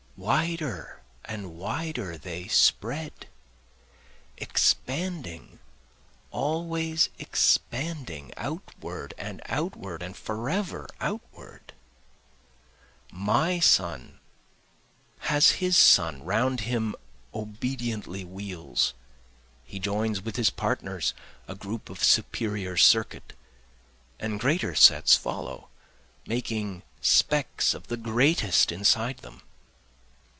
[0.23, 3.27] Wider and wider they spread,
[4.37, 5.57] expanding,
[6.29, 11.73] always expanding, Outward and outward and forever outward.
[13.11, 14.19] My sun
[15.21, 16.95] has his sun and round him
[17.33, 18.93] obediently wheels,
[19.65, 21.15] He joins with his partners
[21.47, 23.33] a group of superior circuit,
[24.19, 25.69] And greater sets follow,
[26.27, 29.41] making specks of the greatest inside them.